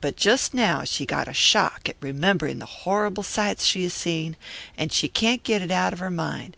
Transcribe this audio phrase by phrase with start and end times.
[0.00, 4.36] But just now she got a shock at remembering the horrible sights she has seen;
[4.90, 6.54] she can't get it out of her mind.